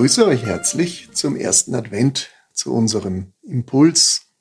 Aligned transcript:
Begrüße 0.00 0.26
euch 0.26 0.46
herzlich 0.46 1.12
zum 1.12 1.36
ersten 1.36 1.74
Advent, 1.74 2.30
zu 2.54 2.72
unserem 2.72 3.34
Impuls. 3.42 4.32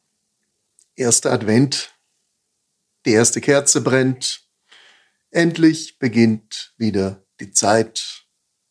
Erster 0.95 1.33
Advent, 1.33 1.99
die 3.05 3.11
erste 3.11 3.41
Kerze 3.41 3.81
brennt. 3.81 4.47
Endlich 5.31 5.99
beginnt 5.99 6.73
wieder 6.77 7.25
die 7.41 7.51
Zeit, 7.51 8.25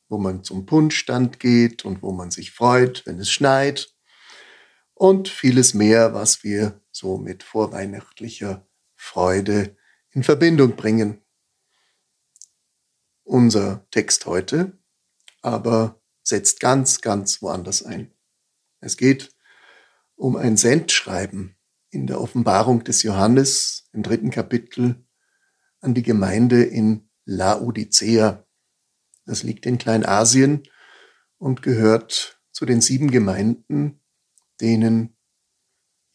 wo 0.08 0.16
man 0.16 0.44
zum 0.44 0.64
Punschstand 0.64 1.38
geht 1.40 1.84
und 1.84 2.00
wo 2.00 2.12
man 2.12 2.30
sich 2.30 2.52
freut, 2.52 3.04
wenn 3.04 3.18
es 3.18 3.30
schneit. 3.30 3.94
Und 4.94 5.28
vieles 5.28 5.74
mehr, 5.74 6.14
was 6.14 6.42
wir 6.42 6.80
so 6.90 7.18
mit 7.18 7.42
vorweihnachtlicher 7.42 8.66
Freude 8.94 9.76
in 10.12 10.22
Verbindung 10.22 10.74
bringen. 10.74 11.20
Unser 13.24 13.86
Text 13.90 14.24
heute 14.24 14.78
aber 15.42 16.00
setzt 16.28 16.60
ganz, 16.60 17.00
ganz 17.00 17.42
woanders 17.42 17.82
ein. 17.82 18.12
Es 18.80 18.96
geht 18.96 19.34
um 20.14 20.36
ein 20.36 20.56
Sendschreiben 20.56 21.56
in 21.90 22.06
der 22.06 22.20
Offenbarung 22.20 22.84
des 22.84 23.02
Johannes 23.02 23.88
im 23.92 24.02
dritten 24.02 24.30
Kapitel 24.30 25.04
an 25.80 25.94
die 25.94 26.02
Gemeinde 26.02 26.62
in 26.62 27.08
Laodicea. 27.24 28.46
Das 29.24 29.42
liegt 29.42 29.66
in 29.66 29.78
Kleinasien 29.78 30.64
und 31.38 31.62
gehört 31.62 32.40
zu 32.52 32.66
den 32.66 32.80
sieben 32.80 33.10
Gemeinden, 33.10 34.00
denen 34.60 35.16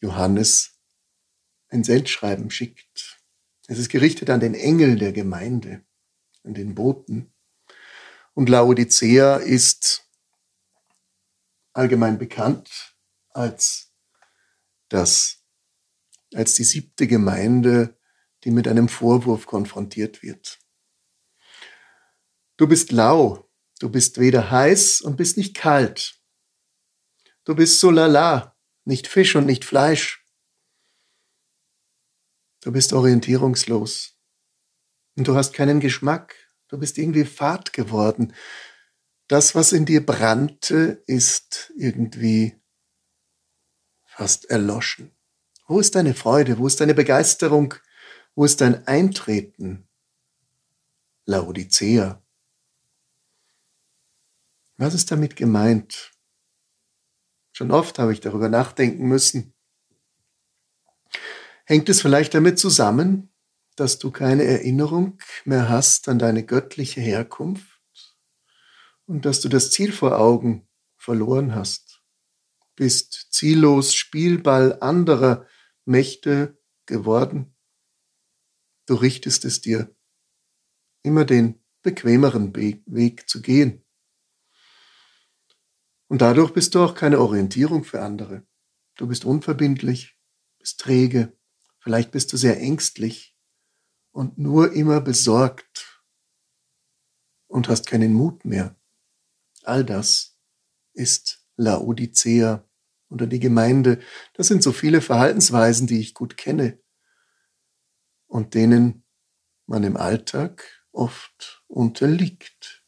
Johannes 0.00 0.78
ein 1.68 1.82
Sendschreiben 1.82 2.50
schickt. 2.50 3.20
Es 3.66 3.78
ist 3.78 3.88
gerichtet 3.88 4.30
an 4.30 4.40
den 4.40 4.54
Engel 4.54 4.96
der 4.96 5.12
Gemeinde, 5.12 5.82
an 6.44 6.54
den 6.54 6.74
Boten. 6.74 7.32
Und 8.34 8.48
Laodicea 8.48 9.36
ist 9.36 10.03
allgemein 11.74 12.18
bekannt 12.18 12.96
als 13.30 13.92
das, 14.88 15.44
als 16.32 16.54
die 16.54 16.64
siebte 16.64 17.06
Gemeinde, 17.06 17.98
die 18.44 18.50
mit 18.50 18.68
einem 18.68 18.88
Vorwurf 18.88 19.46
konfrontiert 19.46 20.22
wird. 20.22 20.60
Du 22.56 22.68
bist 22.68 22.92
lau, 22.92 23.50
du 23.80 23.90
bist 23.90 24.18
weder 24.18 24.50
heiß 24.50 25.00
und 25.00 25.16
bist 25.16 25.36
nicht 25.36 25.54
kalt. 25.54 26.20
Du 27.44 27.54
bist 27.54 27.80
so 27.80 27.90
lala, 27.90 28.56
nicht 28.84 29.08
Fisch 29.08 29.34
und 29.34 29.46
nicht 29.46 29.64
Fleisch. 29.64 30.26
Du 32.62 32.72
bist 32.72 32.92
orientierungslos 32.92 34.16
und 35.16 35.28
du 35.28 35.34
hast 35.34 35.52
keinen 35.52 35.80
Geschmack. 35.80 36.36
Du 36.68 36.78
bist 36.78 36.96
irgendwie 36.96 37.24
fad 37.24 37.72
geworden 37.72 38.32
das, 39.28 39.54
was 39.54 39.72
in 39.72 39.86
dir 39.86 40.04
brannte, 40.04 41.02
ist 41.06 41.72
irgendwie 41.76 42.60
fast 44.04 44.50
erloschen. 44.50 45.10
Wo 45.66 45.80
ist 45.80 45.94
deine 45.94 46.14
Freude? 46.14 46.58
Wo 46.58 46.66
ist 46.66 46.80
deine 46.80 46.94
Begeisterung? 46.94 47.74
Wo 48.34 48.44
ist 48.44 48.60
dein 48.60 48.86
Eintreten? 48.86 49.88
Laodicea. 51.24 52.22
Was 54.76 54.94
ist 54.94 55.10
damit 55.10 55.36
gemeint? 55.36 56.12
Schon 57.52 57.70
oft 57.70 57.98
habe 57.98 58.12
ich 58.12 58.20
darüber 58.20 58.48
nachdenken 58.48 59.06
müssen. 59.06 59.54
Hängt 61.64 61.88
es 61.88 62.02
vielleicht 62.02 62.34
damit 62.34 62.58
zusammen, 62.58 63.32
dass 63.76 63.98
du 63.98 64.10
keine 64.10 64.44
Erinnerung 64.44 65.18
mehr 65.44 65.68
hast 65.68 66.08
an 66.08 66.18
deine 66.18 66.44
göttliche 66.44 67.00
Herkunft? 67.00 67.73
Und 69.06 69.24
dass 69.24 69.40
du 69.40 69.48
das 69.48 69.70
Ziel 69.70 69.92
vor 69.92 70.18
Augen 70.18 70.68
verloren 70.96 71.54
hast, 71.54 72.02
bist 72.76 73.28
ziellos 73.30 73.94
Spielball 73.94 74.80
anderer 74.80 75.46
Mächte 75.84 76.58
geworden. 76.86 77.54
Du 78.86 78.94
richtest 78.94 79.44
es 79.44 79.60
dir, 79.60 79.94
immer 81.02 81.24
den 81.24 81.62
bequemeren 81.82 82.54
Weg 82.54 83.28
zu 83.28 83.42
gehen. 83.42 83.84
Und 86.08 86.22
dadurch 86.22 86.52
bist 86.52 86.74
du 86.74 86.80
auch 86.80 86.94
keine 86.94 87.20
Orientierung 87.20 87.84
für 87.84 88.02
andere. 88.02 88.46
Du 88.96 89.06
bist 89.06 89.24
unverbindlich, 89.24 90.18
bist 90.58 90.80
träge, 90.80 91.36
vielleicht 91.78 92.10
bist 92.12 92.32
du 92.32 92.36
sehr 92.36 92.60
ängstlich 92.60 93.36
und 94.12 94.38
nur 94.38 94.72
immer 94.72 95.00
besorgt 95.00 96.02
und 97.46 97.68
hast 97.68 97.86
keinen 97.86 98.12
Mut 98.12 98.44
mehr. 98.44 98.76
All 99.66 99.84
das 99.84 100.38
ist 100.92 101.44
Laodicea 101.56 102.68
oder 103.08 103.26
die 103.26 103.40
Gemeinde. 103.40 104.00
Das 104.34 104.48
sind 104.48 104.62
so 104.62 104.72
viele 104.72 105.00
Verhaltensweisen, 105.00 105.86
die 105.86 106.00
ich 106.00 106.14
gut 106.14 106.36
kenne 106.36 106.78
und 108.26 108.54
denen 108.54 109.04
man 109.66 109.84
im 109.84 109.96
Alltag 109.96 110.84
oft 110.92 111.64
unterliegt. 111.66 112.84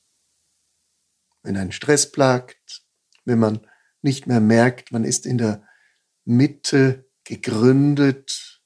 Wenn 1.42 1.56
ein 1.56 1.72
Stress 1.72 2.10
plagt, 2.10 2.84
wenn 3.24 3.38
man 3.38 3.66
nicht 4.02 4.26
mehr 4.26 4.40
merkt, 4.40 4.92
man 4.92 5.04
ist 5.04 5.26
in 5.26 5.38
der 5.38 5.66
Mitte 6.24 7.08
gegründet 7.24 8.62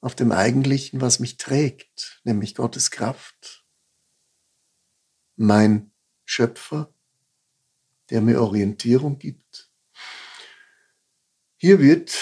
auf 0.00 0.14
dem 0.14 0.32
Eigentlichen, 0.32 1.00
was 1.00 1.18
mich 1.18 1.36
trägt, 1.36 2.20
nämlich 2.24 2.54
Gottes 2.54 2.90
Kraft. 2.90 3.66
Mein 5.36 5.92
Schöpfer, 6.26 6.92
der 8.10 8.20
mir 8.20 8.42
Orientierung 8.42 9.18
gibt. 9.18 9.70
Hier 11.56 11.80
wird 11.80 12.14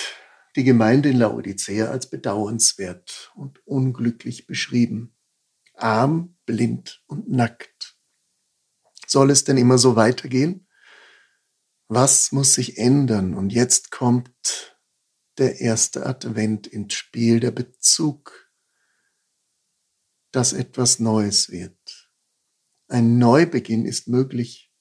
die 0.55 0.63
Gemeinde 0.63 1.09
in 1.09 1.17
Laodicea 1.17 1.87
als 1.87 2.09
bedauernswert 2.09 3.33
und 3.35 3.67
unglücklich 3.67 4.47
beschrieben. 4.47 5.17
Arm, 5.75 6.37
blind 6.47 7.03
und 7.07 7.29
nackt. 7.29 7.97
Soll 9.07 9.31
es 9.31 9.43
denn 9.43 9.57
immer 9.57 9.79
so 9.79 9.97
weitergehen? 9.97 10.69
Was 11.89 12.31
muss 12.31 12.55
sich 12.55 12.79
ändern? 12.79 13.35
Und 13.35 13.51
jetzt 13.51 13.91
kommt 13.91 14.77
der 15.39 15.61
erste 15.61 16.07
Advent 16.07 16.67
ins 16.67 16.95
Spiel, 16.95 17.41
der 17.41 17.51
Bezug, 17.51 18.51
dass 20.31 20.53
etwas 20.53 21.01
Neues 21.01 21.51
wird. 21.51 21.84
Ein 22.95 23.19
Neubeginn 23.19 23.87
ist 23.87 24.07
möglich. 24.07 24.73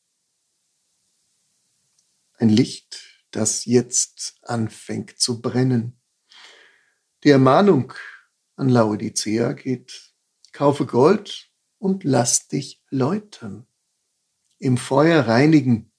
Ein 2.33 2.49
Licht, 2.49 3.25
das 3.31 3.65
jetzt 3.65 4.37
anfängt 4.43 5.17
zu 5.17 5.41
brennen. 5.41 5.99
Die 7.23 7.31
Ermahnung 7.31 7.91
an 8.55 8.69
Laodicea 8.69 9.53
geht, 9.53 10.13
kaufe 10.51 10.85
Gold 10.85 11.51
und 11.79 12.03
lass 12.03 12.47
dich 12.47 12.83
läutern. 12.91 13.65
Im 14.59 14.77
Feuer 14.77 15.27
reinigen. 15.27 15.91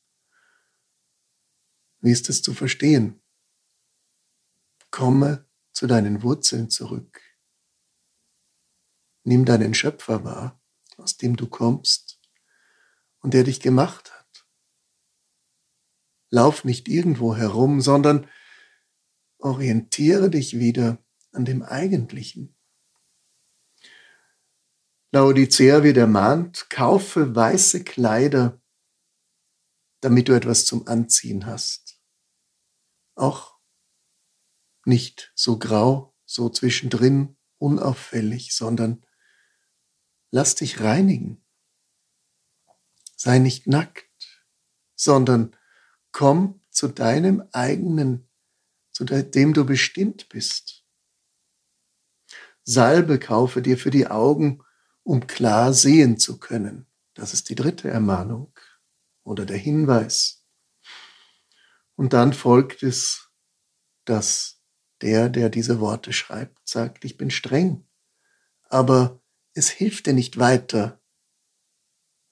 Wie 1.99 2.12
ist 2.12 2.28
es 2.28 2.43
zu 2.43 2.55
verstehen? 2.55 3.20
Komme 4.93 5.49
zu 5.72 5.88
deinen 5.88 6.22
Wurzeln 6.22 6.70
zurück. 6.70 7.20
Nimm 9.25 9.44
deinen 9.44 9.75
Schöpfer 9.75 10.22
wahr 10.22 10.63
aus 11.04 11.18
dem 11.18 11.36
du 11.36 11.46
kommst 11.46 12.18
und 13.20 13.34
der 13.34 13.44
dich 13.44 13.60
gemacht 13.60 14.10
hat. 14.12 14.46
Lauf 16.30 16.64
nicht 16.64 16.88
irgendwo 16.88 17.36
herum, 17.36 17.82
sondern 17.82 18.28
orientiere 19.38 20.30
dich 20.30 20.58
wieder 20.58 20.98
an 21.32 21.44
dem 21.44 21.62
Eigentlichen. 21.62 22.56
Laodicea 25.12 25.82
wird 25.82 25.98
ermahnt, 25.98 26.70
kaufe 26.70 27.36
weiße 27.36 27.84
Kleider, 27.84 28.60
damit 30.00 30.28
du 30.28 30.32
etwas 30.32 30.64
zum 30.64 30.88
Anziehen 30.88 31.44
hast. 31.46 32.00
Auch 33.14 33.58
nicht 34.86 35.32
so 35.34 35.58
grau, 35.58 36.16
so 36.24 36.48
zwischendrin, 36.48 37.36
unauffällig, 37.58 38.56
sondern 38.56 39.04
lass 40.34 40.56
dich 40.56 40.81
reinigen. 40.81 41.40
Sei 43.14 43.38
nicht 43.38 43.69
nackt, 43.69 44.10
sondern 44.96 45.56
komm 46.10 46.60
zu 46.70 46.88
deinem 46.88 47.48
eigenen, 47.52 48.28
zu 48.90 49.04
dem 49.04 49.54
du 49.54 49.64
bestimmt 49.64 50.28
bist. 50.28 50.84
Salbe 52.64 53.20
kaufe 53.20 53.62
dir 53.62 53.78
für 53.78 53.92
die 53.92 54.08
Augen, 54.08 54.60
um 55.04 55.28
klar 55.28 55.72
sehen 55.72 56.19
zu 56.19 56.40
können. 56.40 56.88
Das 57.14 57.32
ist 57.32 57.48
die 57.48 57.54
dritte 57.54 57.88
Ermahnung 57.88 58.52
oder 59.22 59.46
der 59.46 59.58
Hinweis. 59.58 60.44
Und 61.94 62.12
dann 62.12 62.32
folgt 62.32 62.82
es, 62.82 63.31
dass 64.04 64.60
der, 65.00 65.28
der 65.28 65.48
diese 65.48 65.78
Worte 65.78 66.12
schreibt, 66.12 66.69
sagt, 66.69 67.04
ich 67.04 67.16
bin 67.16 67.31
streng, 67.31 67.86
aber 68.64 69.20
es 69.54 69.70
hilft 69.70 70.06
dir 70.06 70.12
nicht 70.12 70.38
weiter, 70.38 71.00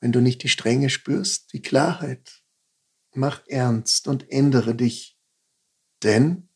wenn 0.01 0.13
du 0.13 0.21
nicht 0.21 0.43
die 0.43 0.49
Strenge 0.49 0.91
spürst, 0.91 1.53
die 1.53 1.63
Klarheit. 1.63 2.43
Mach 3.15 3.47
ernst 3.47 4.09
und 4.09 4.31
ändere 4.31 4.75
dich, 4.75 5.19
denn 6.03 6.49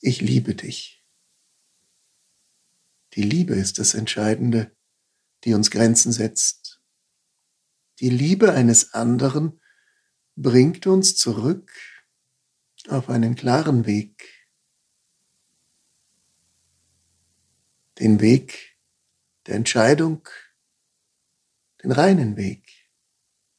ich 0.00 0.20
liebe 0.20 0.54
dich. 0.54 1.04
Die 3.14 3.22
Liebe 3.22 3.54
ist 3.54 3.78
das 3.78 3.94
Entscheidende, 3.94 4.76
die 5.44 5.54
uns 5.54 5.70
Grenzen 5.70 6.12
setzt. 6.12 6.80
Die 7.98 8.10
Liebe 8.10 8.52
eines 8.52 8.94
anderen 8.94 9.60
bringt 10.36 10.86
uns 10.86 11.16
zurück 11.16 11.72
auf 12.86 13.08
einen 13.08 13.34
klaren 13.34 13.86
Weg. 13.86 14.48
Den 17.98 18.20
Weg 18.20 18.77
der 19.48 19.56
Entscheidung, 19.56 20.28
den 21.82 21.90
reinen 21.90 22.36
Weg, 22.36 22.90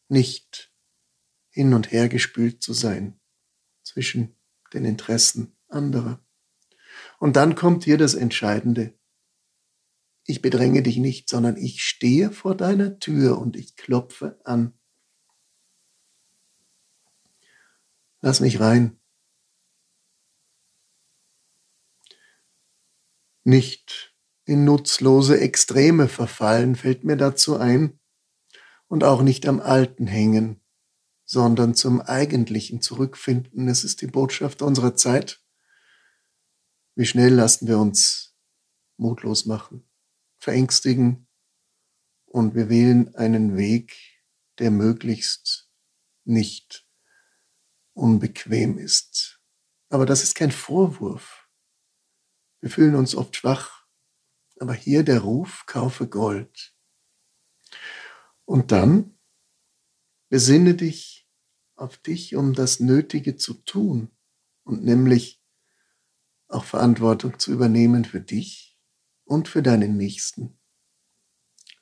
nicht 0.07 0.71
hin 1.49 1.73
und 1.73 1.91
her 1.91 2.09
gespült 2.09 2.61
zu 2.61 2.73
sein 2.73 3.19
zwischen 3.81 4.35
den 4.71 4.85
Interessen 4.85 5.57
anderer. 5.67 6.23
Und 7.17 7.35
dann 7.35 7.55
kommt 7.55 7.83
hier 7.83 7.97
das 7.97 8.13
Entscheidende. 8.13 8.93
Ich 10.25 10.43
bedränge 10.43 10.83
dich 10.83 10.97
nicht, 10.97 11.27
sondern 11.27 11.57
ich 11.57 11.83
stehe 11.83 12.31
vor 12.31 12.55
deiner 12.55 12.99
Tür 12.99 13.39
und 13.39 13.55
ich 13.55 13.75
klopfe 13.75 14.39
an. 14.43 14.77
Lass 18.21 18.41
mich 18.41 18.59
rein. 18.59 18.99
Nicht 23.43 24.13
in 24.49 24.63
nutzlose 24.63 25.39
Extreme 25.39 26.07
verfallen, 26.07 26.75
fällt 26.75 27.03
mir 27.03 27.17
dazu 27.17 27.57
ein, 27.57 27.99
und 28.87 29.03
auch 29.03 29.21
nicht 29.21 29.47
am 29.47 29.59
Alten 29.59 30.07
hängen, 30.07 30.59
sondern 31.23 31.75
zum 31.75 32.01
Eigentlichen 32.01 32.81
zurückfinden. 32.81 33.67
Es 33.67 33.83
ist 33.83 34.01
die 34.01 34.07
Botschaft 34.07 34.63
unserer 34.63 34.95
Zeit. 34.95 35.45
Wie 36.95 37.05
schnell 37.05 37.31
lassen 37.31 37.67
wir 37.67 37.77
uns 37.77 38.35
mutlos 38.97 39.45
machen, 39.45 39.87
verängstigen 40.39 41.27
und 42.25 42.55
wir 42.55 42.67
wählen 42.69 43.13
einen 43.13 43.55
Weg, 43.55 43.95
der 44.57 44.71
möglichst 44.71 45.71
nicht 46.25 46.87
unbequem 47.93 48.79
ist. 48.79 49.39
Aber 49.89 50.07
das 50.07 50.23
ist 50.23 50.33
kein 50.33 50.51
Vorwurf. 50.51 51.47
Wir 52.61 52.71
fühlen 52.71 52.95
uns 52.95 53.13
oft 53.13 53.35
schwach. 53.35 53.78
Aber 54.59 54.73
hier 54.73 55.03
der 55.03 55.21
Ruf, 55.21 55.65
kaufe 55.65 56.07
Gold. 56.07 56.75
Und 58.45 58.71
dann 58.71 59.17
besinne 60.29 60.75
dich 60.75 61.27
auf 61.75 61.97
dich, 61.97 62.35
um 62.35 62.53
das 62.53 62.79
Nötige 62.79 63.35
zu 63.37 63.53
tun 63.53 64.11
und 64.63 64.83
nämlich 64.83 65.41
auch 66.47 66.65
Verantwortung 66.65 67.39
zu 67.39 67.51
übernehmen 67.51 68.05
für 68.05 68.19
dich 68.19 68.77
und 69.23 69.47
für 69.47 69.63
deinen 69.63 69.97
Nächsten. 69.97 70.59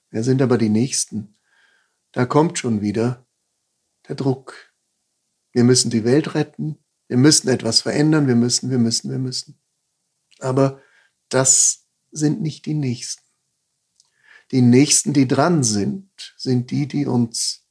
Wer 0.10 0.24
sind 0.24 0.42
aber 0.42 0.58
die 0.58 0.70
Nächsten? 0.70 1.38
Da 2.12 2.26
kommt 2.26 2.60
schon 2.60 2.82
wieder 2.82 3.28
der 4.08 4.16
Druck, 4.16 4.74
wir 5.52 5.64
müssen 5.64 5.90
die 5.90 6.04
Welt 6.04 6.36
retten, 6.36 6.78
wir 7.08 7.18
müssen 7.18 7.48
etwas 7.48 7.82
verändern, 7.82 8.28
wir 8.28 8.36
müssen, 8.36 8.70
wir 8.70 8.78
müssen, 8.78 9.10
wir 9.10 9.20
müssen. 9.20 9.60
Aber 10.40 10.82
das 11.30 11.87
sind 12.12 12.42
nicht 12.42 12.66
die 12.66 12.74
Nächsten. 12.74 13.24
Die 14.52 14.62
Nächsten, 14.62 15.14
die 15.14 15.28
dran 15.28 15.64
sind, 15.64 16.10
sind 16.38 16.72
die, 16.72 16.88
die 16.88 17.06
uns 17.06 17.68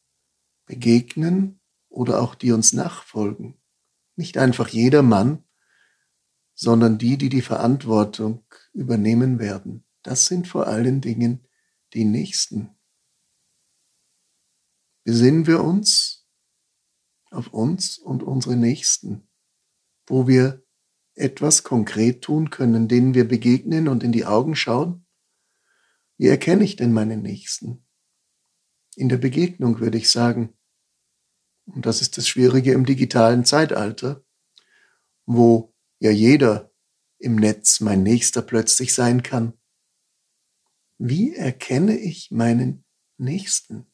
begegnen 0.67 1.61
oder 1.89 2.21
auch 2.21 2.35
die 2.35 2.53
uns 2.53 2.73
nachfolgen. 2.73 3.59
Nicht 4.17 4.37
einfach 4.37 4.69
jeder 4.69 5.03
Mann, 5.03 5.45
sondern 6.55 6.99
die, 6.99 7.17
die 7.17 7.29
die 7.29 7.43
Verantwortung 7.43 8.45
übernehmen 8.73 9.39
werden. 9.39 9.85
Das 10.03 10.27
sind 10.27 10.49
vor 10.49 10.67
allen 10.67 11.01
Dingen 11.01 11.47
die 11.95 12.05
Nächsten. 12.05 12.77
Besinnen 15.05 15.47
wir 15.47 15.63
uns 15.63 16.27
auf 17.31 17.49
uns 17.49 17.99
und 17.99 18.23
unsere 18.23 18.57
Nächsten, 18.57 19.29
wo 20.07 20.27
wir 20.27 20.66
etwas 21.17 21.65
konkret 21.65 22.23
tun 22.23 22.51
können, 22.51 22.89
denen 22.89 23.15
wir 23.15 23.27
begegnen 23.27 23.89
und 23.89 24.03
in 24.05 24.13
die 24.13 24.27
Augen 24.27 24.55
schauen? 24.55 25.07
Wie 26.19 26.29
erkenne 26.29 26.65
ich 26.65 26.77
denn 26.77 26.93
meinen 26.93 27.23
Nächsten? 27.23 27.87
In 28.95 29.09
der 29.09 29.19
Begegnung 29.19 29.81
würde 29.81 29.99
ich 29.99 30.09
sagen. 30.11 30.57
Und 31.67 31.85
das 31.85 32.01
ist 32.01 32.17
das 32.17 32.29
Schwierige 32.29 32.73
im 32.73 32.87
digitalen 32.87 33.45
Zeitalter, 33.45 34.25
wo 35.27 35.75
ja 35.99 36.11
jeder 36.11 36.73
im 37.19 37.37
Netz 37.37 37.81
mein 37.81 38.03
Nächster 38.03 38.43
plötzlich 38.43 38.95
sein 38.95 39.23
kann. 39.23 39.55
Wie 40.99 41.35
erkenne 41.35 41.99
ich 41.99 42.31
meinen 42.31 42.85
Nächsten? 43.19 43.91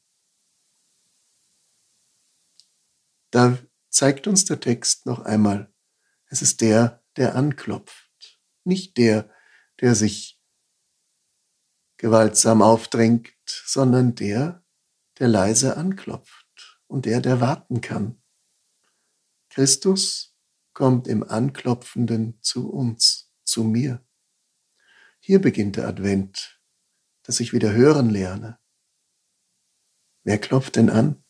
Da 3.30 3.58
zeigt 3.88 4.26
uns 4.26 4.44
der 4.44 4.60
Text 4.60 5.06
noch 5.06 5.20
einmal, 5.20 5.72
es 6.26 6.42
ist 6.42 6.60
der, 6.60 7.01
der 7.16 7.34
anklopft, 7.34 8.40
nicht 8.64 8.96
der, 8.96 9.30
der 9.80 9.94
sich 9.94 10.40
gewaltsam 11.96 12.62
aufdrängt, 12.62 13.32
sondern 13.46 14.14
der, 14.14 14.64
der 15.18 15.28
leise 15.28 15.76
anklopft 15.76 16.80
und 16.86 17.06
der, 17.06 17.20
der 17.20 17.40
warten 17.40 17.80
kann. 17.80 18.20
Christus 19.50 20.36
kommt 20.72 21.06
im 21.06 21.22
Anklopfenden 21.22 22.40
zu 22.40 22.70
uns, 22.70 23.30
zu 23.44 23.64
mir. 23.64 24.04
Hier 25.20 25.40
beginnt 25.40 25.76
der 25.76 25.86
Advent, 25.86 26.60
dass 27.22 27.38
ich 27.38 27.52
wieder 27.52 27.72
hören 27.72 28.10
lerne. 28.10 28.58
Wer 30.24 30.38
klopft 30.38 30.76
denn 30.76 30.90
an? 30.90 31.22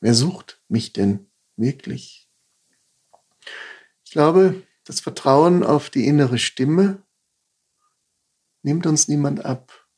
Wer 0.00 0.14
sucht 0.14 0.62
mich 0.68 0.92
denn 0.92 1.30
wirklich? 1.56 2.30
Ich 4.12 4.14
glaube, 4.14 4.62
das 4.84 5.00
Vertrauen 5.00 5.62
auf 5.64 5.88
die 5.88 6.06
innere 6.06 6.36
Stimme 6.36 7.02
nimmt 8.60 8.84
uns 8.84 9.08
niemand 9.08 9.42
ab. 9.42 9.88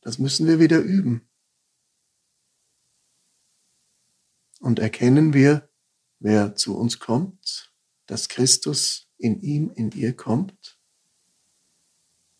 Das 0.00 0.18
müssen 0.18 0.48
wir 0.48 0.58
wieder 0.58 0.80
üben. 0.80 1.28
Und 4.58 4.80
erkennen 4.80 5.34
wir, 5.34 5.70
wer 6.18 6.56
zu 6.56 6.76
uns 6.76 6.98
kommt, 6.98 7.72
dass 8.06 8.28
Christus 8.28 9.08
in 9.18 9.40
ihm, 9.40 9.70
in 9.76 9.92
ihr 9.92 10.16
kommt? 10.16 10.76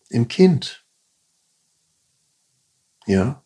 Im 0.09 0.27
Kind. 0.27 0.85
Ja, 3.05 3.45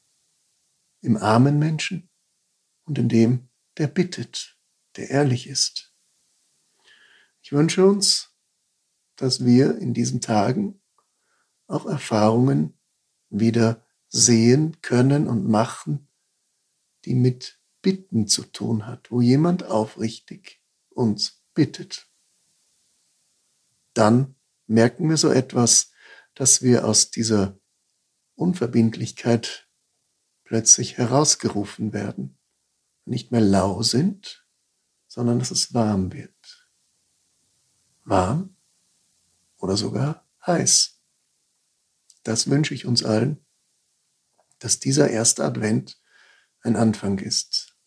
im 1.02 1.18
armen 1.18 1.60
Menschen 1.60 2.10
und 2.86 2.98
in 2.98 3.10
dem, 3.10 3.48
der 3.78 3.86
bittet, 3.86 4.58
der 4.96 5.12
ehrlich 5.12 5.46
ist. 5.46 5.91
Ich 7.42 7.52
wünsche 7.52 7.86
uns, 7.86 8.36
dass 9.16 9.46
wir 9.46 9.78
in 9.78 9.94
diesen 9.94 10.22
Tagen 10.22 10.82
auch 11.68 11.86
Erfahrungen 11.86 12.80
wieder 13.30 13.86
sehen 14.08 14.82
können 14.82 15.28
und 15.28 15.48
machen, 15.48 16.08
die 17.06 17.16
mit 17.16 17.60
Bitten 17.82 18.28
zu 18.28 18.44
tun 18.44 18.86
hat, 18.86 19.12
wo 19.12 19.22
jemand 19.22 19.64
aufrichtig 19.64 20.62
uns 20.90 21.44
bittet. 21.54 22.10
Dann 23.94 24.36
merken 24.68 25.10
wir 25.10 25.18
so 25.18 25.32
etwas, 25.32 25.92
dass 26.36 26.62
wir 26.62 26.86
aus 26.86 27.12
dieser 27.12 27.60
Unverbindlichkeit 28.36 29.68
plötzlich 30.44 30.98
herausgerufen 30.98 31.94
werden 31.94 32.38
nicht 33.06 33.32
mehr 33.32 33.42
lau 33.42 33.82
sind, 33.84 34.46
sondern 35.08 35.40
dass 35.40 35.52
es 35.52 35.74
warm 35.74 36.14
wird. 36.14 36.36
Warm 38.12 38.58
oder 39.56 39.78
sogar 39.78 40.28
heiß. 40.46 41.02
Das 42.24 42.50
wünsche 42.50 42.74
ich 42.74 42.86
uns 42.86 43.06
allen, 43.06 43.44
dass 44.60 44.80
dieser 44.80 45.10
erste 45.10 45.46
Advent 45.46 45.98
ein 46.62 46.76
Anfang 46.76 47.20
ist, 47.20 47.78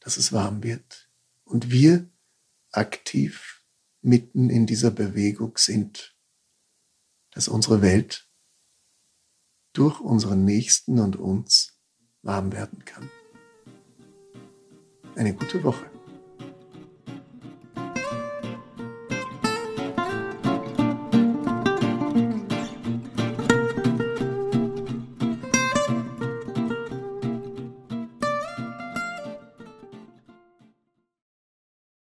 dass 0.00 0.18
es 0.18 0.34
warm 0.34 0.62
wird 0.62 1.10
und 1.44 1.70
wir 1.70 2.10
aktiv 2.72 3.64
mitten 4.02 4.50
in 4.50 4.66
dieser 4.66 4.90
Bewegung 4.90 5.56
sind, 5.56 6.14
dass 7.30 7.48
unsere 7.48 7.80
Welt 7.80 8.28
durch 9.72 9.98
unseren 9.98 10.44
Nächsten 10.44 10.98
und 11.00 11.16
uns 11.16 11.80
warm 12.20 12.52
werden 12.52 12.84
kann. 12.84 13.10
Eine 15.16 15.34
gute 15.34 15.64
Woche. 15.64 15.90